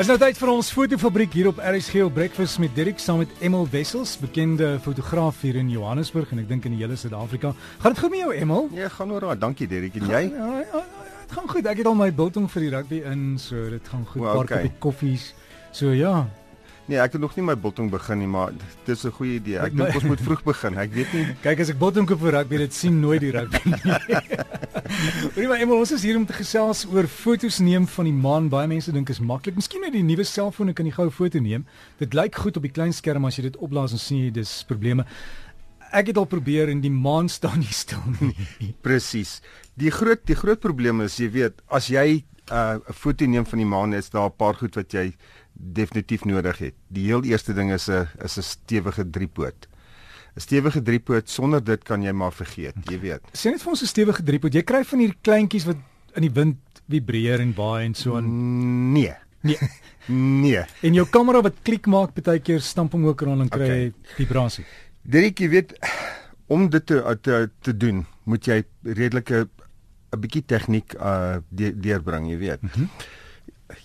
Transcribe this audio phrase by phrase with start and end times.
[0.00, 3.34] Is nou tyd vir ons fotofabriek hier op RSG op Breakfast met Dirk saam met
[3.44, 7.50] Emil Wessels, bekende fotograaf hier in Johannesburg en ek dink in die hele Suid-Afrika.
[7.82, 8.70] Gaan dit goed met jou Emil?
[8.78, 9.26] Ja, gaan oor.
[9.36, 10.22] Dankie Derek en jy?
[10.32, 11.68] Ja, ja, ja, dit gaan goed.
[11.68, 14.24] Ek het al my biltong vir die rugby in, so dit gaan goed.
[14.24, 14.62] Paar okay.
[14.62, 15.26] koppie koffies.
[15.76, 16.14] So ja.
[16.86, 18.50] Nee, ek het nog nie my biltong begin nie, maar
[18.84, 19.58] dit is 'n goeie idee.
[19.58, 20.78] Ek dink ons moet vroeg begin.
[20.78, 21.26] Ek weet nie.
[21.42, 23.80] Kyk as ek biltong koop vir rugby, dit sien nooit die rugby nie.
[25.36, 28.48] Hoorie maar ons is hier om te gesels oor fotos neem van die maan.
[28.48, 29.54] Baie mense dink is maklik.
[29.54, 31.66] Miskien met die nuwe selfone kan jy gou 'n foto neem.
[31.98, 34.64] Dit lyk goed op die klein skerm as jy dit opblaas en sien jy dis
[34.66, 35.04] probleme.
[35.92, 38.34] Ek het al probeer en die maan staan nie stil nie.
[38.86, 39.40] Presies.
[39.74, 43.58] Die groot die groot probleem is, jy weet, as jy uh, 'n foto neem van
[43.58, 45.12] die maan, is daar 'n paar goed wat jy
[45.72, 46.74] definitief nodig het.
[46.88, 49.68] Die heel eerste ding is 'n is 'n stewige driepoot.
[50.36, 53.20] 'n Stewige driepoot sonder dit kan jy maar vergeet, jy weet.
[53.32, 54.54] Sien net vir ons 'n stewige driepoot.
[54.54, 55.76] Jy kry van hierdie kleintjies wat
[56.14, 56.56] in die wind
[56.88, 58.92] vibreer en waai en so aan.
[58.92, 59.14] Nee.
[59.42, 59.58] Nee.
[60.10, 60.64] Nee.
[60.82, 63.92] En jou kamera wat klik maak, baie keer stamp hom ook rond en kry Okay.
[64.16, 64.64] vibrasie.
[65.02, 65.74] Derek, jy weet
[66.48, 69.48] om dit te te, te doen, moet jy redelike
[70.10, 72.62] 'n bietjie tegniek uh de, deurbring, jy weet.
[72.62, 72.88] Mm -hmm.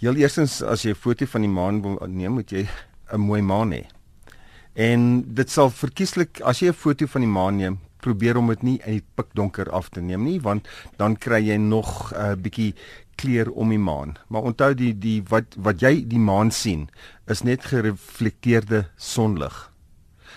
[0.00, 2.68] Heel eerstens as jy 'n foto van die maan wil neem, moet jy
[3.12, 3.86] 'n mooi maan hê.
[4.74, 8.62] En dit sal verkieslik as jy 'n foto van die maan neem, probeer om dit
[8.62, 12.34] nie in die pikdonker af te neem nie, want dan kry jy nog 'n uh,
[12.34, 12.74] bietjie
[13.16, 14.16] kleur om die maan.
[14.28, 16.88] Maar onthou die die wat wat jy die maan sien
[17.26, 19.70] is net gereflekteerde sonlig.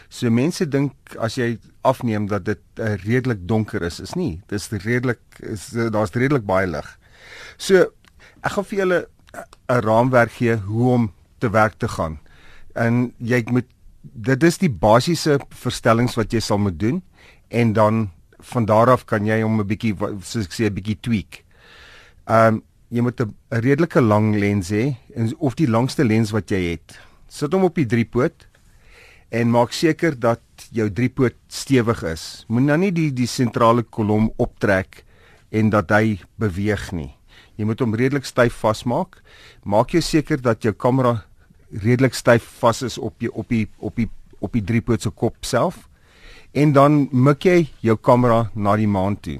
[0.09, 4.41] So mense dink as jy afneem dat dit uh, redelik donker is, is nie.
[4.47, 6.87] Dis redelik is daar's redelik baie lig.
[7.57, 7.87] So
[8.43, 9.07] ek gaan vir julle
[9.69, 12.19] 'n raamwerk gee hoe om te werk te gaan.
[12.73, 13.65] En jy moet
[14.01, 17.01] dit is die basiese verstellings wat jy sal moet doen
[17.47, 18.09] en dan
[18.39, 21.43] van daar af kan jy hom 'n bietjie soos ek sê 'n bietjie tweak.
[22.27, 26.49] Ehm um, jy moet 'n redelike lang lens hê en of die langste lens wat
[26.49, 26.99] jy het.
[27.27, 28.47] Sit hom op die driepoot
[29.29, 30.39] en maak seker dat
[30.71, 32.45] jou driepoot stewig is.
[32.47, 35.03] Moenie nou nie die die sentrale kolom optrek
[35.51, 37.16] en dat hy beweeg nie.
[37.57, 39.17] Jy moet hom redelik styf vasmaak.
[39.65, 41.23] Maak jou seker dat jou kamera
[41.73, 44.09] redelik styf vas is op die op die op die
[44.39, 45.87] op die driepoot se kop self.
[46.53, 49.39] En dan mik jy jou kamera na die maan toe.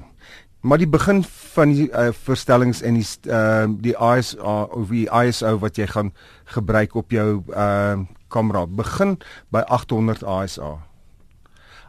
[0.60, 1.22] Maar die begin
[1.54, 6.10] van die uh, verstellings en die uh, die ISO of die ISO wat jy gaan
[6.50, 9.16] gebruik op jou uh, kamera begin
[9.54, 10.80] by 800 ISO.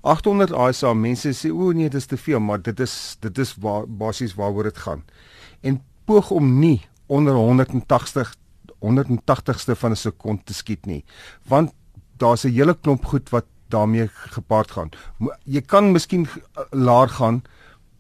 [0.05, 3.89] 800 ISO mense sê o nee dis te veel maar dit is dit is waar
[3.89, 5.03] basies waaroor dit gaan.
[5.65, 8.33] En poog om nie onder 180
[8.81, 11.03] 180ste van 'n sekond te skiet nie
[11.47, 11.71] want
[12.17, 14.89] daar's 'n hele klomp goed wat daarmee gepaard gaan.
[15.45, 16.39] Jy kan miskien g-
[16.71, 17.43] laer gaan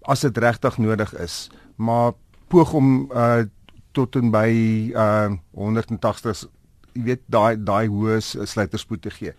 [0.01, 2.13] as dit regtig nodig is, maar
[2.47, 3.43] poog om uh
[3.91, 4.49] tot en by
[4.95, 6.47] uh 180
[6.93, 9.33] jy weet daai daai hoë sluiterspoed te gee.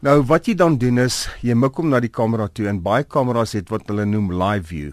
[0.00, 3.04] Nou wat jy dan doen is jy mik hom na die kamera toe en baie
[3.04, 4.92] kameras het wat hulle noem live view.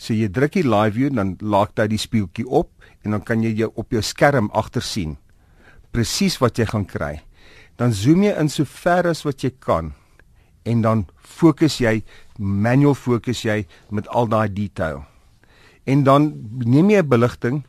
[0.00, 2.72] So jy druk die live view dan laat hy die spieeltjie op
[3.04, 5.18] en dan kan jy jou op jou skerm agter sien
[5.90, 7.16] presies wat jy gaan kry.
[7.76, 9.92] Dan zoom jy in so ver as wat jy kan
[10.68, 12.00] en dan fokus jy
[12.38, 15.02] manual fokus jy met al daai detail.
[15.88, 16.32] En dan
[16.64, 17.64] neem jy 'n beligting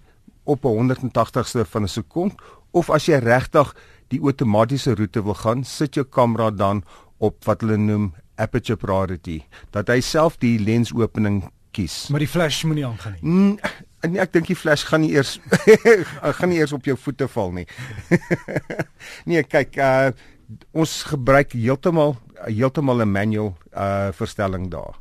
[0.45, 2.33] op 'n 180ste van 'n sekond
[2.71, 3.75] of as jy regtig
[4.09, 6.83] die outomatiese roete wil gaan, sit jou kamera dan
[7.17, 11.43] op wat hulle noem aperture priority, dat hy self die lensopening
[11.75, 12.07] kies.
[12.11, 13.23] Maar die flash moenie aangaan nie.
[13.23, 15.37] Mm, nee, ek dink die flash gaan nie eers
[16.39, 17.67] gaan nie eers op jou voete val nie.
[19.29, 20.11] nee, kyk, uh
[20.75, 24.99] ons gebruik heeltemal heeltemal 'n manual uh verstelling daar.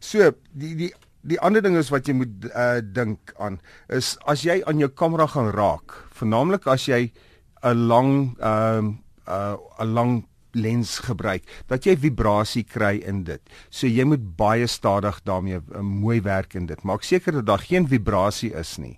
[0.00, 0.92] So, die die
[1.26, 3.60] die ander ding is wat jy moet uh dink aan
[3.92, 7.12] is as jy aan jou kamera gaan raak, veralnik as jy
[7.62, 8.96] 'n lang ehm
[9.28, 10.24] uh 'n lang
[10.56, 13.42] lens gebruik dat jy vibrasie kry in dit.
[13.70, 16.82] So jy moet baie stadig daarmee uh, mooi werk in dit.
[16.84, 18.96] Maak seker dat daar geen vibrasie is nie.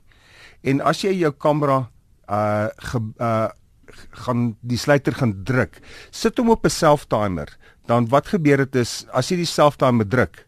[0.62, 1.88] En as jy jou kamera
[2.28, 3.49] uh, ge, uh
[4.25, 5.78] gaan die sluiter gaan druk,
[6.10, 7.49] sit hom op 'n self-timer.
[7.87, 10.44] Dan wat gebeur dit is as jy die self-timer druk,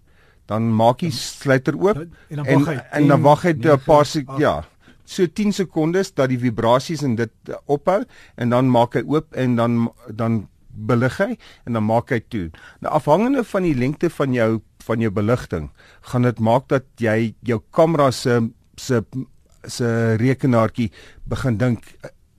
[0.46, 3.52] dan maak jy sluiter oop En dan en, wag hy en dan 10, wag hy
[3.52, 4.38] 'n 9, paar sek 8.
[4.38, 4.64] ja.
[5.04, 7.32] So 10 sekondes dat die vibrasies en dit
[7.66, 8.04] ophou
[8.36, 11.36] en dan maak hy oop en dan dan belig hy
[11.66, 12.50] en dan maak hy toe.
[12.80, 15.68] Nou afhangende van die lengte van jou van jou beligting,
[16.08, 18.40] gaan dit maak dat jy jou kamera se
[18.76, 19.02] se
[19.68, 20.88] se rekenaartjie
[21.28, 21.84] begin dink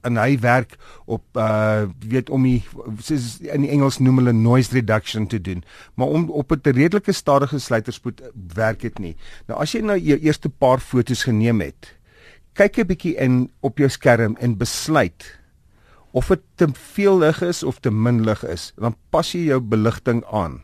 [0.08, 0.76] en hy werk
[1.06, 2.62] op uh weet om die
[3.04, 5.64] soos in die Engels noem hulle noise reduction te doen.
[5.96, 8.22] Maar om op 'n redelike stadige sluiterspoed
[8.56, 9.16] werk dit nie.
[9.48, 11.96] Nou as jy nou jou eerste paar fotos geneem het,
[12.54, 15.41] kyk 'n bietjie in op jou skerm en besluit
[16.12, 18.74] of dit te veel lig is of te min lig is.
[18.78, 20.62] Dan pas jy jou beligting aan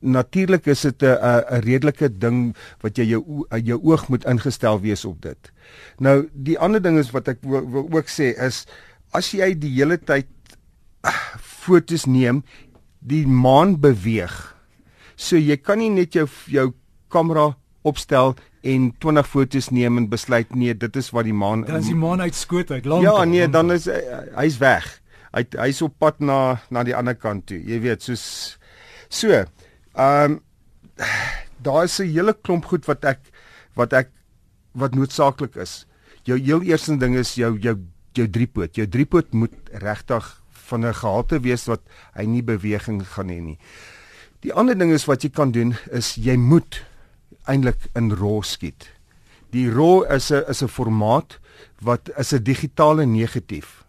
[0.00, 5.22] natuurlik is dit 'n redelike ding wat jy jou jou oog moet ingestel wees op
[5.22, 5.52] dit.
[5.98, 8.66] Nou die ander ding is wat ek wil, wil ook sê is
[9.12, 10.26] as jy die hele tyd
[11.04, 11.10] uh,
[11.40, 12.44] fotos neem,
[12.98, 14.54] die maan beweeg.
[15.16, 16.72] So jy kan nie net jou jou
[17.08, 17.56] kamera
[17.88, 18.34] opstel
[18.66, 21.98] en 20 fotos neem en besluit nee, dit is wat die maan Dan is die
[21.98, 23.06] maan uitskoot uit lank.
[23.06, 23.88] Ja, nee, dan is
[24.36, 24.88] hy's weg.
[25.32, 27.58] Hy hy's op pad na na die ander kant toe.
[27.60, 28.24] Jy weet, soos
[29.08, 29.44] so.
[29.94, 30.40] Ehm um,
[31.62, 33.20] daar is 'n hele klomp goed wat ek
[33.74, 34.10] wat ek
[34.72, 35.86] wat noodsaaklik is.
[36.22, 37.76] Jou heel eerste ding is jou jou
[38.12, 38.74] jou driepoot.
[38.74, 41.80] Jou driepoot moet regtig van 'n gehalte wees wat
[42.14, 43.58] hy nie beweging gaan hê nie.
[44.40, 46.84] Die ander ding is wat jy kan doen is jy moet
[47.48, 48.90] eintlik in RAW skiet.
[49.50, 51.38] Die RAW is 'n is 'n formaat
[51.80, 53.84] wat is 'n digitale negatief.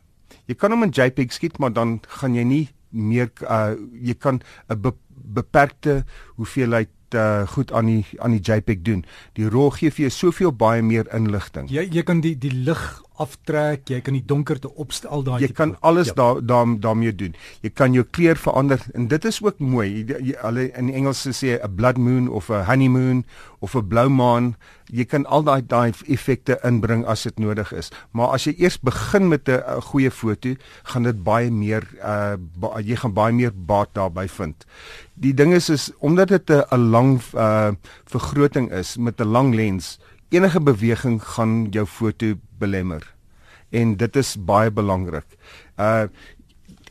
[0.46, 4.42] Jy kan hom in JPEG skiet, maar dan gaan jy nie meer uh, jy kan
[4.70, 4.94] 'n
[5.34, 9.06] beperkte hoeveelheid uh, goed aan die aan die JPEG doen.
[9.34, 11.70] Die RAW gee vir jou soveel baie meer inligting.
[11.70, 15.76] Jy jy kan die die lig aftrek, jy kan die donkerte opstel daai Jy kan
[15.86, 16.16] alles ja.
[16.20, 17.36] daar daar daarmee doen.
[17.62, 20.06] Jy kan jou kleur verander en dit is ook mooi.
[20.42, 23.24] Hulle in Engels sê 'n blood moon of 'n honeymoon
[23.60, 24.56] of 'n blou maan.
[24.92, 27.92] Jy kan al daai daai effekte inbring as dit nodig is.
[28.12, 32.80] Maar as jy eers begin met 'n goeie foto, gaan dit baie meer uh ba,
[32.82, 34.66] jy gaan baie meer baat daarby vind.
[35.14, 37.72] Die ding is is omdat dit 'n lang uh
[38.06, 40.00] vergroting is met 'n lang lens,
[40.30, 43.04] enige beweging gaan jou foto belemmer.
[43.70, 45.38] En dit is baie belangrik.
[45.78, 46.08] Uh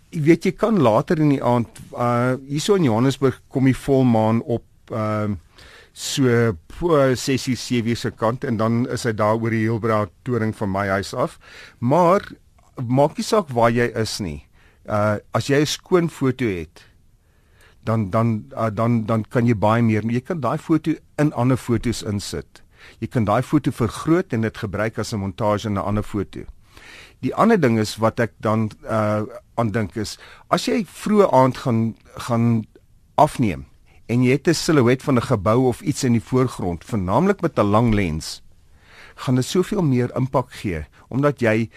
[0.08, 4.40] jy weet jy kan later in die aand uh hierso in Johannesburg kom die volmaan
[4.42, 5.28] op uh
[5.92, 10.70] so 6 7 se kant en dan is hy daar oor die Heilbra toring van
[10.70, 11.38] my huis af.
[11.78, 12.22] Maar
[12.78, 14.46] maak nie saak waar jy is nie.
[14.86, 16.88] Uh as jy 'n skoon foto het
[17.84, 21.56] dan dan uh, dan dan kan jy baie meer jy kan daai foto in ander
[21.56, 22.62] fotos insit.
[23.00, 26.40] Jy kan daai foto vergroot en dit gebruik as 'n montage in 'n ander foto.
[27.20, 29.22] Die ander ding is wat ek dan uh
[29.58, 31.96] aan dink is as jy vroeë aand gaan
[32.26, 32.66] gaan
[33.16, 33.66] afneem
[34.06, 37.58] en jy het 'n silhouet van 'n gebou of iets in die voorgrond, vernaamlik met
[37.58, 38.42] 'n lang lens,
[39.16, 41.70] gaan dit soveel meer impak gee omdat jy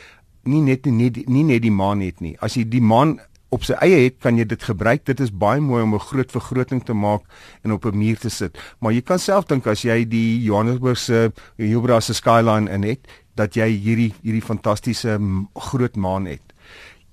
[0.44, 2.38] nie net nie, nie net die maan het nie.
[2.42, 3.20] As jy die maan
[3.52, 5.04] op sy eie het, kan jy dit gebruik.
[5.06, 7.22] Dit is baie mooi om 'n groot vergroting te maak
[7.64, 8.58] en op 'n muur te sit.
[8.80, 13.56] Maar jy kan self dink as jy die Johannesburgse Hubra se skyline in het, dat
[13.56, 15.20] jy hierdie hierdie fantastiese
[15.56, 16.42] groot maan het.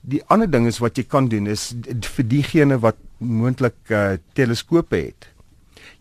[0.01, 1.75] Die ander ding is wat jy kan doen is
[2.17, 5.29] vir diegene wat moontlik uh, teleskope het.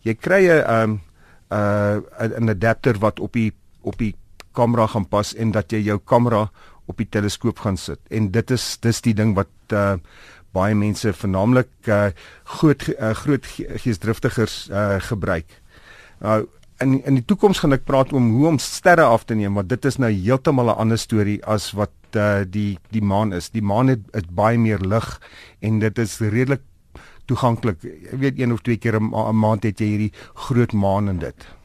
[0.02, 1.00] Jy kry 'n
[1.50, 2.00] uh
[2.38, 3.52] 'n adapter wat op die
[3.82, 4.14] op die
[4.52, 6.50] kamera gaan pas en dat jy jou kamera
[6.88, 8.00] op die teleskoop gaan sit.
[8.10, 9.96] En dit is dis die ding wat uh
[10.56, 12.08] baie mense vernaamlik uh
[12.56, 13.44] groot uh, groot
[13.84, 15.60] geesdriftigers uh gebruik.
[16.24, 16.46] Nou
[16.82, 19.68] in in die toekoms gaan ek praat om hoe om sterre af te neem, want
[19.68, 23.50] dit is nou heeltemal 'n ander storie as wat uh die die maan is.
[23.50, 25.20] Die maan het, het baie meer lig
[25.60, 26.62] en dit is redelik
[27.26, 27.84] toeganklik.
[27.84, 31.18] Ek weet een of twee keer 'n ma maand het jy hierdie groot maan en
[31.18, 31.57] dit.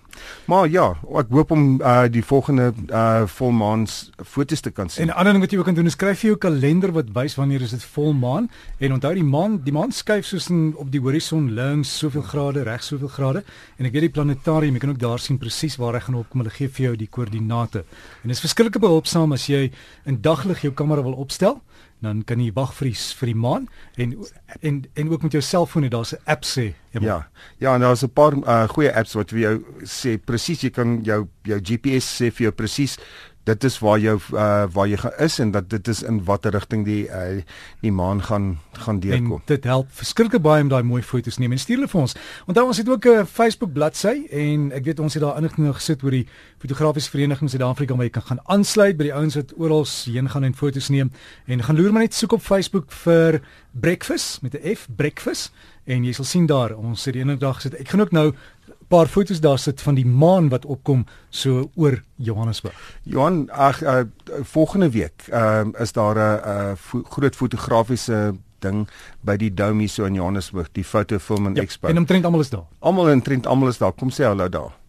[0.46, 0.90] Maar ja,
[1.20, 5.08] ek hoop om uh, die volgende uh, volmaans foto's te kan sien.
[5.08, 7.12] En 'n ander ding wat jy ook kan doen is skryf vir jou kalender wat
[7.14, 10.92] wys wanneer is dit volmaan en onthou die maan, die maan skuif soos in op
[10.92, 13.44] die horison links soveel grade, reg soveel grade
[13.78, 16.44] en ek weet die planetarium, jy kan ook daar sien presies waar hy gaan opkom.
[16.44, 17.86] Hulle gee vir jou die koördinate.
[18.24, 19.72] En dit is verskriklik behulpsaam as jy
[20.06, 21.62] in daglig jou kamera wil opstel
[22.04, 23.68] dan kan jy wag vir die vir die maan
[23.98, 24.16] en
[24.62, 27.28] en en ook met jou selfoon daar's 'n app sê ja.
[27.60, 31.04] Ja en daar's 'n paar uh, goeie apps wat vir jou sê presies jy kan
[31.04, 32.98] jou jou GPS sê vir jou presies
[33.44, 36.86] dit is waar jou uh, waar jy is en dat dit is in watter rigting
[36.88, 37.42] die uh,
[37.82, 39.42] die maan gaan gaan deurkom.
[39.42, 42.16] En dit help verskriklik baie om daai mooi foto's neem en stuur hulle vir ons.
[42.48, 46.04] Onthou ons het ook 'n Facebook bladsy en ek weet ons het daar inligting gesit
[46.04, 49.86] oor die fotografiese vereniging Suid-Afrika waar jy kan gaan aansluit by die ouens wat oral
[50.06, 51.12] heen gaan en foto's neem
[51.46, 55.52] en gaan loer maar net soek op Facebook vir breakfast met 'n F breakfast
[55.86, 57.76] en jy sal sien daar ons het die ene dag gesit.
[57.80, 58.34] Ek gaan ook nou
[58.94, 62.78] paar fotos daar sit van die maan wat opkom so oor Johannesburg.
[63.10, 64.04] Johan, ag uh,
[64.54, 68.88] volgende week uh, is daar 'n uh, fo groot fotografiese ding
[69.22, 71.88] by die Dome so in Johannesburg, die Foto Film and ja, Expo.
[71.88, 72.66] En omtrent almal is daar.
[72.80, 73.92] Almal omtrent almal is daar.
[73.92, 74.83] Kom sê hallo daar.